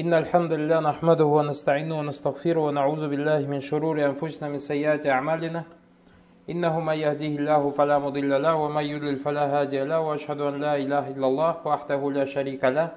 [0.00, 5.64] إن الحمد لله نحمده ونستعينه ونستغفره ونعوذ بالله من شرور أنفسنا من سيئات أعمالنا
[6.50, 10.76] إنه من يهديه الله فلا مضل له ومن يضلل فلا هادي له وأشهد أن لا
[10.76, 12.88] إله إلا الله وحده لا شريك له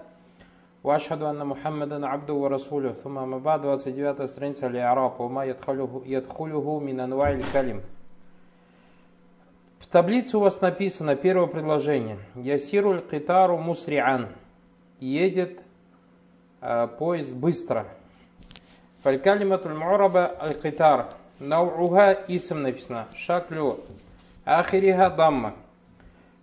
[0.84, 7.00] وأشهد أن محمدا عبده ورسوله ثم ما بعد 29 страница الإعراب وما يدخله, يدخله من
[7.00, 7.82] أنواع الكلم
[9.80, 12.18] В таблице у вас написано первое предложение.
[12.36, 14.28] Ясируль китару мусриан.
[15.02, 15.60] Едет
[16.98, 17.86] поезд быстро.
[19.04, 21.08] Фалькалиматуль мураба аль китар.
[21.40, 23.08] Науруга исм написано.
[23.14, 23.82] Шаклю.
[24.46, 25.56] Ахириха дамма.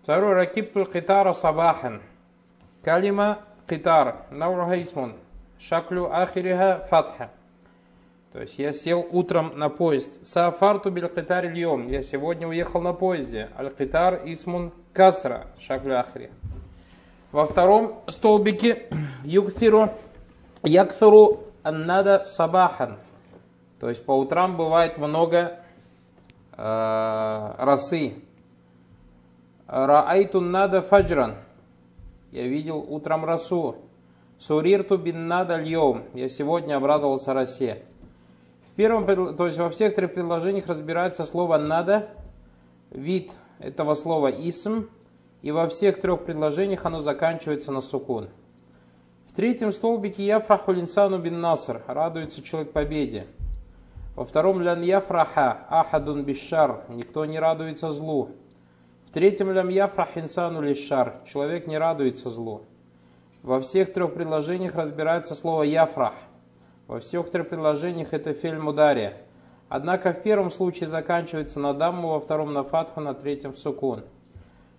[0.03, 2.03] Второй ракиптуль китара сабахан.
[2.83, 3.39] Калима
[3.69, 4.17] китар.
[4.31, 5.15] Науруга исмун.
[5.59, 7.31] Шаклю ахириха фатха.
[8.33, 10.27] То есть я сел утром на поезд.
[10.27, 11.89] Сафарту биль китар льем.
[11.89, 13.49] Я сегодня уехал на поезде.
[13.59, 15.47] Аль-китар исмун касра.
[15.59, 16.31] Шаклю ахри.
[17.33, 18.87] Во втором столбике
[19.25, 19.91] юкфиру
[20.65, 22.99] якфиру аннада сабахан.
[23.79, 25.61] То есть по утрам бывает много
[26.57, 28.15] э, росы.
[29.67, 31.37] Раайтун нада фаджран.
[32.33, 33.77] Я видел утром росу.
[34.39, 36.05] Сурирту бин нада льем.
[36.15, 37.83] Я сегодня обрадовался росе.
[38.71, 42.09] В первом, то есть во всех трех предложениях разбирается слово «надо»,
[42.91, 44.89] вид этого слова «исм»,
[45.43, 48.29] и во всех трех предложениях оно заканчивается на сукун.
[49.31, 53.29] В третьем столбике «яфраху линсану бин наср»– радуется человек победе.
[54.17, 58.31] Во втором «лян яфраха ахадун бишар»– никто не радуется злу.
[59.07, 62.63] В третьем «лям яфрах инсану лишар»– человек не радуется злу.
[63.45, 66.15] Во всех трех предложениях разбирается слово «яфрах»,
[66.89, 69.17] во всех трех предложениях это фель мудария.
[69.69, 74.03] Однако в первом случае заканчивается на дамму, во втором на фатху, на третьем сукун.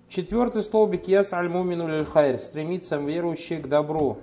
[0.10, 4.18] Четвертый столбик яс аль мумину лиль хайр, стремится верующий к добру.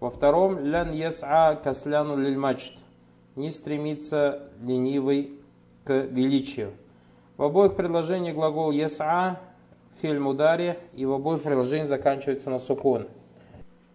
[0.00, 2.74] Во втором лян яс а касляну лиль мачт,
[3.34, 5.32] не стремится ленивый
[5.84, 6.70] к величию.
[7.36, 9.40] В обоих предложениях глагол яс а,
[10.00, 13.08] фель мудария, и в обоих предложениях заканчивается на сукун.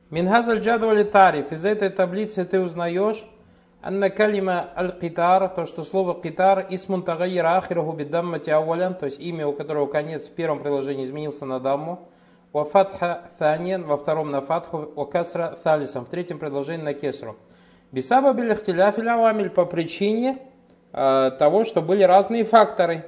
[0.10, 1.54] Минхазаль джадвали тариф.
[1.54, 3.26] Из этой таблицы ты узнаешь,
[3.82, 9.48] анна калима аль-китар, то, что слово китар, исмун тагайра ахираху бидаммати ауалян, то есть имя,
[9.48, 12.10] у которого конец в первом предложении изменился на дамму,
[12.54, 17.36] фатха тhanьян, во втором на фатху, касра тhalисом, в третьем предложении на кесру.
[17.92, 20.38] Бисаба билихтиляфиль авамиль, по причине
[20.92, 23.06] э, того, что были разные факторы.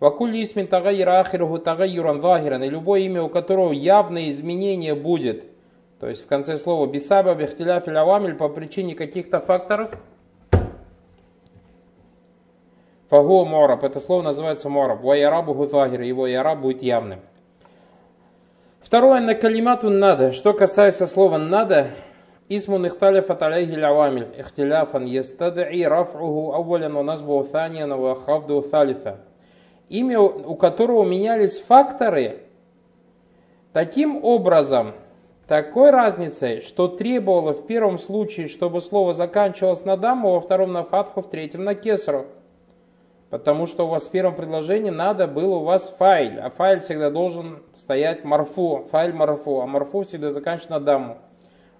[0.00, 5.44] Вакулли исмин тагайра ахираху тагайюран захиран, и любое имя, у которого явное изменение будет–
[6.00, 9.90] то есть в конце слова бисаба бихтиля филявамиль по причине каких-то факторов.
[13.08, 13.82] Фагу мораб.
[13.82, 15.02] Это слово называется мораб.
[15.02, 16.02] Ваярабу гузагир.
[16.02, 17.20] Его яраб будет явным.
[18.87, 20.31] Второе на калимату надо.
[20.31, 21.91] Что касается слова надо,
[22.51, 29.17] اسم اختلفت عليه العوامل اختلافا يستدعي رفعه اولا ونصبه ثانيا وخفضه ثالثا
[29.89, 32.39] имя у которого менялись факторы
[33.73, 34.93] таким образом
[35.47, 40.83] такой разницей, что требовало в первом случае, чтобы слово заканчивалось на даму, во втором на
[40.83, 42.25] фатху, в третьем на кесару.
[43.30, 47.10] Потому что у вас в первом предложении надо было у вас файль, а файль всегда
[47.10, 51.18] должен стоять марфу, файль марфу, а марфу всегда заканчивается на даму.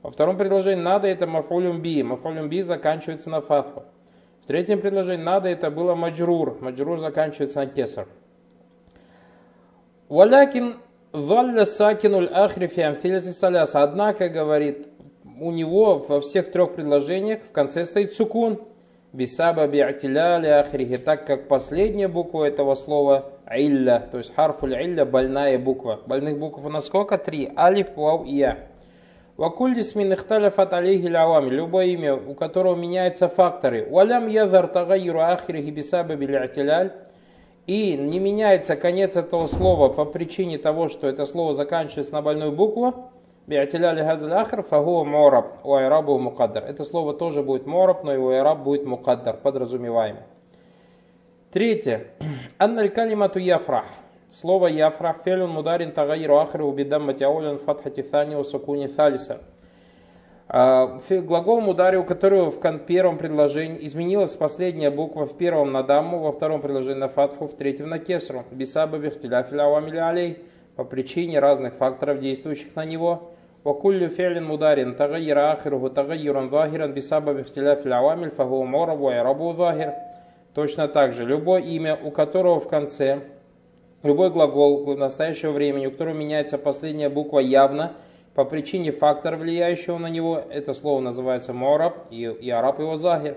[0.03, 3.85] Во втором предложении надо это мафулюм би, мафулюм би заканчивается на фатху.
[4.43, 8.07] В третьем предложении надо это было маджрур, маджрур заканчивается на кесар.
[10.09, 10.77] Валякин
[11.13, 13.75] Залля сакинуль ахрифи амфилиси саляс.
[13.75, 14.89] Однако, говорит,
[15.41, 18.61] у него во всех трех предложениях в конце стоит сукун.
[19.13, 20.99] Бисаба би'атиляли ахрихи.
[20.99, 26.01] Так как последняя буква этого слова илля, то есть харфуль илля, больная буква.
[26.07, 27.17] Больных букв у нас сколько?
[27.17, 27.51] Три.
[27.57, 28.59] Алиф, вау и я.
[29.39, 31.49] Вакуль смин ихталяфат алейхи лавами.
[31.49, 33.87] Любое имя, у которого меняются факторы.
[33.91, 36.93] Валям язар тагайру ахрихи бисаба би'атиляль
[37.69, 42.51] и не меняется конец этого слова по причине того, что это слово заканчивается на больную
[42.51, 43.11] букву,
[43.49, 46.65] биатиляли газаль ахр фагуа мораб, у айрабу мукаддар.
[46.65, 50.23] Это слово тоже будет мораб, но у айраб будет мукаддар, подразумеваемый.
[51.51, 52.09] Третье.
[52.59, 53.87] Анналь калимату яфрах.
[54.31, 59.39] Слово яфрах фелюн мударин тагайру ахру убидам матяулян фатхати thani сукуни thалиса.
[60.51, 66.21] А, глагол мудари, у которого в первом предложении изменилась последняя буква в первом на дамму,
[66.21, 68.45] во втором предложении на фатху, в третьем на кесру.
[68.51, 70.39] Бисаба бихтиля алей
[70.77, 73.31] по причине разных факторов, действующих на него.
[73.69, 79.93] Вакуллю фелин мударин тагайра ахируху тагайран захиран бисаба бихтиля филявамиль фагу морабу айрабу захир.
[80.55, 83.21] Точно так же, любое имя, у которого в конце,
[84.03, 87.93] любой глагол настоящего времени, у которого меняется последняя буква явно–
[88.39, 90.41] по причине фактора, влияющего на него.
[90.49, 93.37] Это слово называется мораб, и, и араб его захир.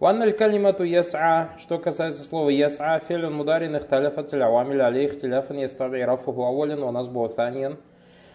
[0.00, 6.42] Ванналь калимату яс'a, что касается слова яс'a, филюн мударин ихталяфат лявамиль алейх теляфан ястади рафуху
[6.42, 7.76] аволин ва насбу таньян.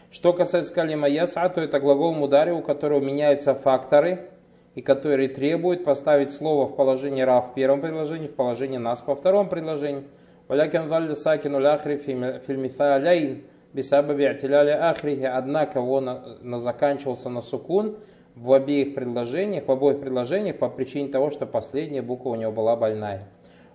[0.10, 4.30] Что касается калима яс'a, то это глагол мудари, у которого меняются факторы,
[4.76, 9.16] и который требует поставить слово в положение раф в первом предложении, в положение нас во
[9.16, 10.04] втором предложении.
[10.48, 13.42] Валякин заль сакину ляхри фильмиталяйн
[13.74, 17.98] бисабаби атиляли ахрихи, однако он заканчивался на сукун,
[18.36, 22.76] в обеих предложениях, в обоих предложениях по причине того, что последняя буква у него была
[22.76, 23.24] больная.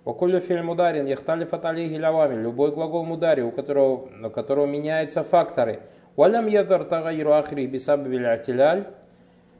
[0.05, 5.81] Вакулю фильм ударин, яхтали фатали гилявами, любой глагол мудари, у которого, у которого меняются факторы.
[6.15, 8.87] Валям ядар тагайру ахри бисаббиль атиляль,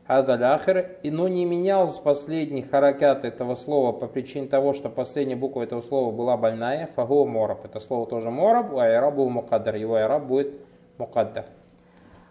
[0.06, 5.64] адаль и но не менялся последний харакат этого слова по причине того, что последняя буква
[5.64, 7.66] этого слова была больная, фагу мораб.
[7.66, 10.54] Это слово тоже мораб, а айрабу мукаддар, его айраб будет
[11.00, 11.46] мукаддар.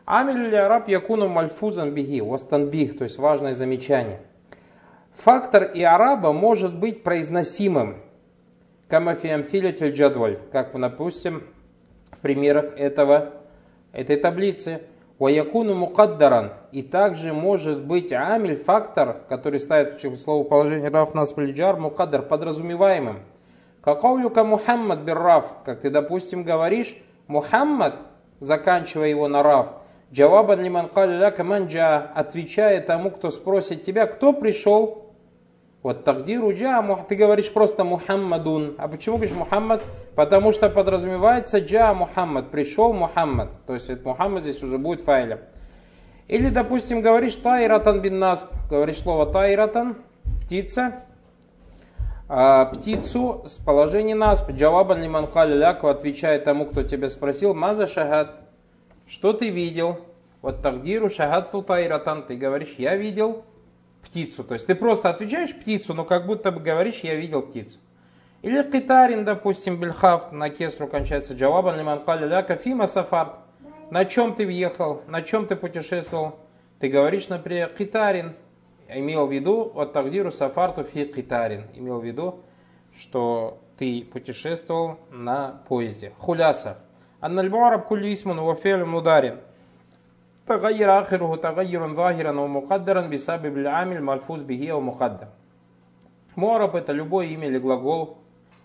[0.05, 4.21] Амиль араб якуну мальфузан биги, waстанбих, то есть важное замечание.
[5.15, 7.97] Фактор и араба может быть произносимым,
[8.89, 11.43] камафиамфилятель джадваль, как, допустим,
[12.11, 13.42] в примерах этого,
[13.93, 14.83] этой таблицы.
[15.19, 16.53] Ваякуну мукаддаран.
[16.73, 23.21] И также может быть амиль, фактор, который ставит слово положение раф нас пледжар, мукаддар, подразумеваемым.
[23.83, 26.97] Какаулюка Мухаммад бирраф, как ты, допустим, говоришь,
[27.27, 27.97] Мухаммад,
[28.39, 29.69] заканчивая его на раф,
[30.13, 35.12] Джавабан лиман калля манджа, отвечая тому, кто спросит тебя, кто пришел.
[35.83, 38.77] Вот тагдиру джа, ты говоришь просто Мухаммадун.
[38.79, 39.83] А почему говоришь Мухаммад?
[40.15, 43.49] Потому что подразумевается джа Мухаммад, пришел Мухаммад.
[43.67, 45.41] То есть это Мухаммад здесь уже будет файлем.
[46.29, 49.97] Или, допустим, говоришь тайратан бин нас, говоришь слово тайратан,
[50.45, 51.01] птица,
[52.29, 58.37] а, птицу с положения нас, джавабан лиман калля отвечает тому, кто тебя спросил, маза шагат,
[59.09, 59.99] что ты видел?
[60.43, 62.23] Вот тагдиру шагатту тайратан.
[62.23, 63.45] Ты говоришь, я видел
[64.03, 64.45] птицу.
[64.45, 67.79] То есть ты просто отвечаешь птицу, но как будто бы говоришь, я видел птицу.
[68.43, 73.39] Или китарин, допустим, бельхафт, на кесру кончается джаваба, лиман каля фима сафарт.
[73.91, 76.41] На чем ты въехал, на чем ты путешествовал?
[76.81, 78.35] Ты говоришь, например, китарин,
[78.89, 82.41] имел в виду, от тагдиру сафарту фи китарин, имел в виду,
[82.99, 86.13] что ты путешествовал на поезде.
[86.19, 86.79] Хуляса.
[87.21, 89.41] Аннальбуараб кулисман вафелем ударин.
[90.48, 95.28] تغير آخره تغيرا ظاهرا ومقدرا بسبب العامل ملفوظ به ومقدر.
[96.36, 98.20] Муараб это любое имя или глагол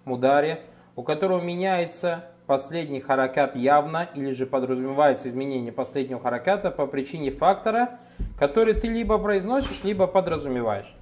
[0.05, 0.61] мударе,
[0.94, 7.99] у которого меняется последний харакат явно или же подразумевается изменение последнего хараката по причине фактора,
[8.38, 10.94] который ты либо произносишь, либо подразумеваешь.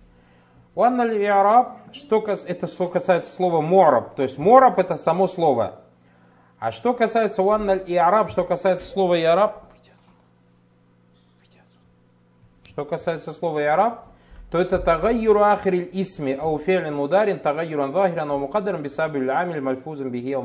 [0.76, 5.80] Уанналь и араб, что это что касается слова мораб, то есть мораб это само слово,
[6.60, 9.64] а что касается уанналь и араб, что касается слова и араб,
[12.75, 14.03] что касается слова и араб,
[14.51, 20.09] то это тагайюру ахриль исми ау фе'лин мударин тагайюран захиран ау мукаддаран бисабиль амиль мальфузан
[20.09, 20.43] бихи ау.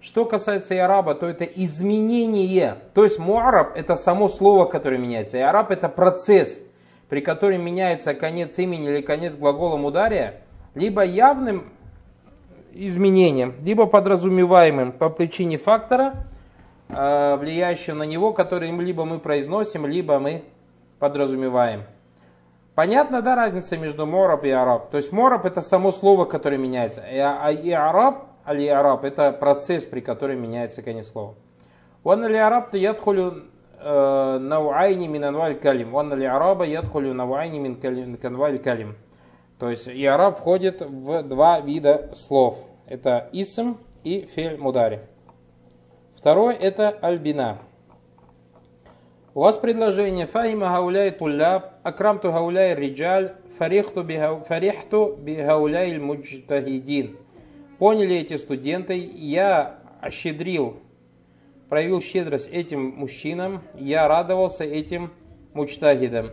[0.00, 2.78] Что касается и араба, то это изменение.
[2.94, 5.36] То есть муараб это само слово, которое меняется.
[5.36, 6.62] И араб это процесс,
[7.10, 10.40] при котором меняется конец имени или конец глагола мудария,
[10.74, 11.70] либо явным
[12.72, 16.14] изменением, либо подразумеваемым по причине фактора,
[16.88, 20.42] э, влияющего на него, который либо мы произносим, либо мы
[20.98, 21.82] подразумеваем.
[22.74, 24.90] Понятно, да, разница между мораб и араб?
[24.90, 29.86] То есть мораб это само слово, которое меняется, а и араб, али араб, это процесс,
[29.86, 31.34] при котором меняется конец слова.
[32.04, 33.44] Он али араб то ядхулю
[33.80, 35.94] э, науайни мин анваль калим.
[35.94, 38.94] Он али араба ядхулю науайни мин канваль калим.
[39.58, 42.58] То есть и араб входит в два вида слов.
[42.86, 45.00] Это исм и фель мудари.
[46.14, 47.58] Второй это альбина.
[49.36, 57.18] У вас предложение фахима гауляй туляб, акрамту гауляй риджаль, фарихту бигауляй муджтахидин.
[57.78, 60.78] Поняли эти студенты, я ощедрил,
[61.68, 65.12] проявил щедрость этим мужчинам, я радовался этим
[65.52, 66.30] мучтагидам.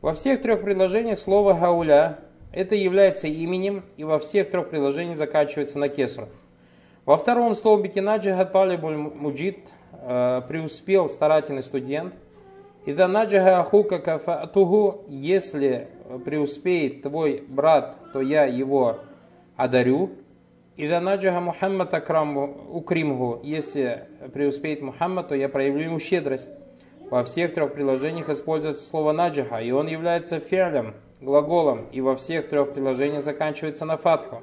[0.00, 2.18] Во всех трех предложениях слово гауля
[2.50, 6.26] это является именем и во всех трех предложениях заканчивается на кесру.
[7.04, 9.58] Во втором столбике наджиха талибуль муджид
[9.92, 12.12] э, преуспел старательный студент.
[12.86, 15.88] И да наджиха ахука кафатуху, если
[16.24, 18.98] преуспеет твой брат, то я его
[19.56, 20.10] одарю.
[20.76, 21.94] И да наджиха Мухаммад
[22.70, 26.48] укримгу, если преуспеет Мухаммад, то я проявлю ему щедрость.
[27.10, 32.48] Во всех трех предложениях используется слово наджиха, и он является фиалем, глаголом и во всех
[32.48, 34.42] трех приложениях заканчивается на фатху.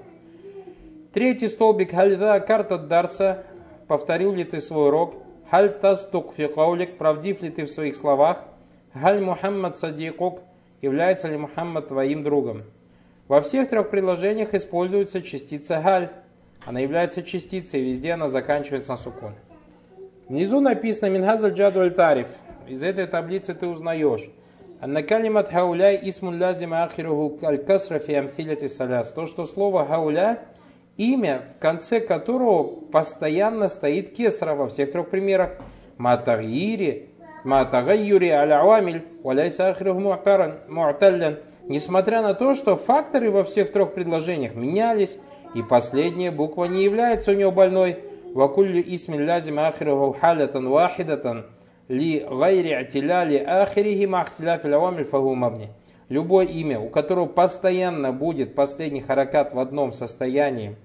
[1.13, 3.43] Третий столбик хальда карта дарса.
[3.87, 5.15] Повторил ли ты свой урок?
[5.51, 8.45] Халь тастук фи каулик, правдив ли ты в своих словах?
[8.93, 10.39] Халь Мухаммад садикук,
[10.81, 12.63] является ли Мухаммад твоим другом?
[13.27, 16.09] Во всех трех предложениях используется частица галь.
[16.65, 19.33] Она является частицей, везде она заканчивается на сукун.
[20.29, 22.29] Внизу написано Минхазаль Джаду Тариф.
[22.69, 24.29] Из этой таблицы ты узнаешь.
[24.79, 29.11] Анна калимат хауляй исмун лазим ахируху аль-касра фи амфиляти саляс.
[29.11, 30.39] То, что слово хауля,
[31.01, 35.51] имя, в конце которого постоянно стоит кесра во всех трех примерах.
[35.97, 37.09] Матагири,
[37.43, 39.75] Матагайюри аля-амиль, валяйса
[40.67, 41.39] муаталлян.
[41.67, 45.17] Несмотря на то, что факторы во всех трех предложениях менялись,
[45.55, 47.99] и последняя буква не является у него больной,
[48.33, 51.45] вакуллю исмин лязим ахируху халятан вахидатан
[51.87, 55.69] ли гайри атиляли ахирихи махтиляфи лавамиль фагумабни.
[56.09, 60.75] Любое имя, у которого постоянно будет последний харакат в одном состоянии,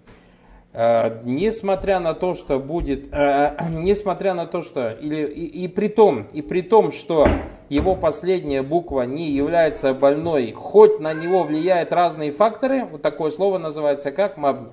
[1.25, 6.27] несмотря на то, что будет, э, несмотря на то, что, или, и, и при том,
[6.33, 7.27] и при том, что
[7.71, 13.57] его последняя буква не является больной, хоть на него влияют разные факторы, вот такое слово
[13.57, 14.69] называется как мабни.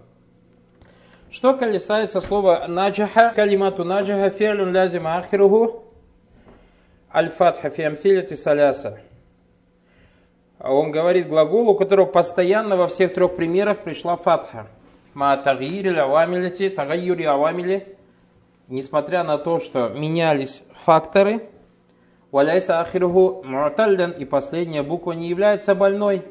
[1.32, 5.84] Что касается слова наджаха, калимату наджаха фиалюн лязим ахируху
[7.14, 9.00] аль-фатха фи амфилити саляса.
[10.60, 14.68] Он говорит глагол, у которого постоянно во всех трех примерах пришла фатха.
[15.14, 17.96] Ма тагири авамилити, тагайюри авамили.
[18.68, 21.50] Несмотря на то, что менялись факторы,
[22.32, 26.24] валяйса ахируху муаталлян, и последняя буква не является больной.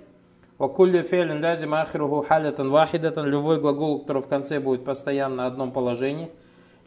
[0.59, 3.27] Вакулли фейлин лязим ахируху халятан вахидатан.
[3.27, 6.31] Любой глагол, который в конце будет постоянно на одном положении.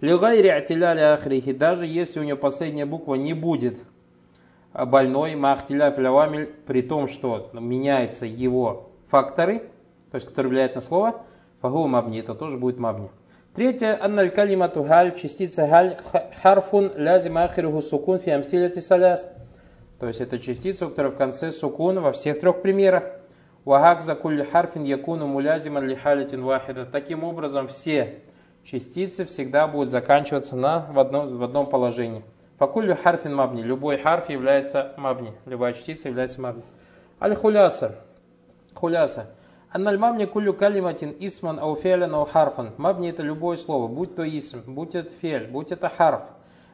[0.02, 1.54] Лигайри атиляли ахрихи.
[1.54, 3.78] Даже если у него последняя буква не будет
[4.74, 9.60] больной, махтиля филявамиль, при том, что меняются его факторы,
[10.12, 11.22] то есть которые влияют на слово,
[11.66, 13.10] фагу мабни, это тоже будет мабни.
[13.56, 15.98] Третье, анналь калимату галь, частица галь,
[16.44, 19.28] харфун лязим ахируху сукун фи амсиляти саляс.
[20.00, 23.06] То есть это частица, которая в конце сукун во всех трех примерах.
[23.64, 26.86] وهكذا كل حرف يكون ملازما لحالة واحدة.
[26.86, 28.20] Таким образом, все
[28.64, 32.24] частицы всегда будут заканчиваться на, в, одном, в одном положении.
[32.60, 33.64] فكل حرف مبني.
[33.64, 35.34] Любой حرف является مبني.
[35.48, 36.64] Любая частица является مبني.
[37.20, 37.96] الخلاصة.
[38.76, 39.26] خلاصة.
[39.26, 39.36] أن
[39.78, 42.72] المبني كل كلمة اسما أو فعلا أو حرفا.
[42.78, 46.22] مبني это любое слово, будь то اسم, будь это فعل, будь это حرف.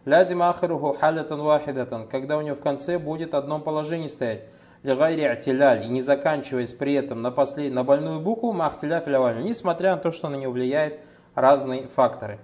[0.05, 2.07] Лязим ахируху халятан вахидатан.
[2.07, 4.43] Когда у него в конце будет одно положение стоять
[4.83, 7.73] лигайри атиляль, и не заканчиваясь при этом на, послед...
[7.73, 10.99] на больную букву махтиля филяваль, несмотря на то, что на нее влияет
[11.35, 12.39] разные факторы.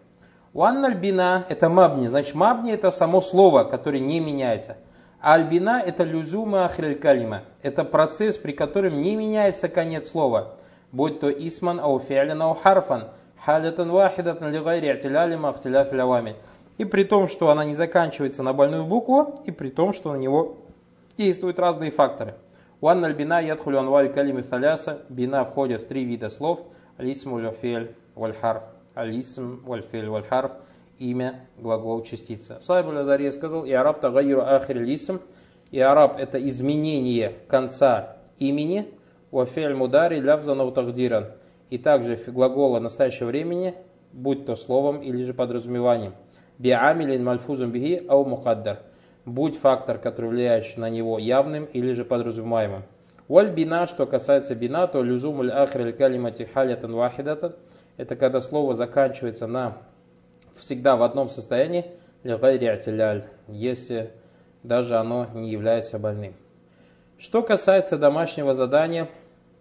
[0.53, 4.77] Уанналь бина это мабни, значит мабни это само слово, которое не меняется.
[5.19, 10.55] Альбина это люзума ахриль калима, это процесс, при котором не меняется конец слова,
[10.91, 13.05] будь то исман ау фиалин ау харфан,
[13.43, 16.35] халятан вахидатан лигайри атиляли махтиля филявами.
[16.77, 20.17] И при том, что она не заканчивается на больную букву, и при том, что на
[20.17, 20.57] него
[21.17, 22.35] действуют разные факторы.
[22.81, 24.99] Уан бина ядхулю анваль калимы таляса.
[25.09, 26.59] Бина входит в три вида слов.
[26.97, 28.61] Алисм вальфель вальхарф.
[28.93, 30.51] Алисм вальфель вальхарф.
[30.99, 32.59] Имя, глагол, частица.
[32.61, 35.19] Сайб Азария сказал, и араб тагайру ахир лисм.
[35.71, 38.87] И араб это изменение конца имени.
[39.31, 41.27] Вафель мудари лявзанов тагдиран.
[41.69, 43.75] И также глагола настоящего времени,
[44.13, 46.13] будь то словом или же подразумеванием.
[46.57, 48.79] Биамилин мальфузум бихи ау мукаддар
[49.27, 52.83] будь фактор, который влияющий на него явным или же подразумеваемым.
[53.27, 57.53] Валь бина, что касается бина, то люзумуль ахр калимати халятан вахидатан,
[57.97, 59.79] это когда слово заканчивается на
[60.59, 61.85] всегда в одном состоянии,
[63.47, 64.11] если
[64.63, 66.33] даже оно не является больным.
[67.17, 69.07] Что касается домашнего задания,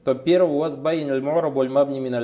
[0.05, 2.15] то первое у вас بين المعرب والمبني من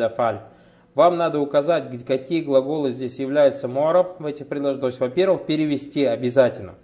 [0.94, 4.80] Вам надо указать, какие глаголы здесь являются معرب в этих предложениях.
[4.80, 6.74] То есть, во-первых, перевести обязательно.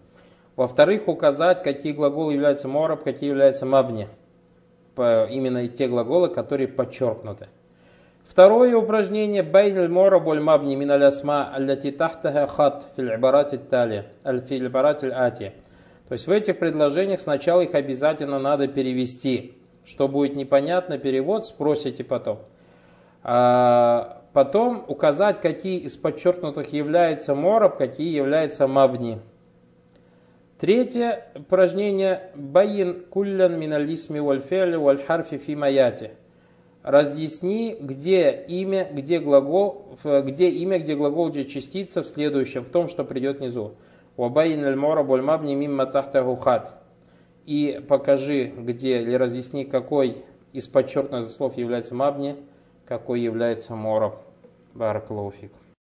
[0.57, 4.09] Во-вторых, указать, какие глаголы являются معرب, какие являются مبني.
[4.97, 7.49] Именно те глаголы, которые подчеркнуты.
[8.29, 15.55] Второе упражнение «بين المعرب والمبني من الأسماء التي تحتها خط في العبارات التالية، في الآتي».
[16.09, 19.55] То есть в этих предложениях сначала их обязательно надо перевести.
[19.83, 22.41] Что будет непонятно, перевод спросите потом.
[23.23, 29.21] А потом указать, какие из подчеркнутых является мораб, какие являются мабни.
[30.61, 36.11] Третье упражнение «Баин куллян миналисми вальфели вальхарфи фимаяти».
[36.89, 42.89] Разъясни, где имя, где глагол, где имя, где глагол, где частица в следующем, в том,
[42.89, 43.75] что придет внизу.
[44.17, 46.83] «Вабаин аль-мора бульмабни мимма тахтаху хат».
[47.45, 52.37] И покажи, где, или разъясни, какой из подчеркнутых слов является мабни,
[52.87, 54.23] какой является мораб.
[54.73, 55.53] Баракалуфик.